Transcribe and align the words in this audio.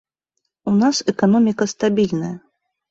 У 0.71 0.73
нас 0.79 1.03
эканоміка 1.15 1.71
стабільная. 1.77 2.35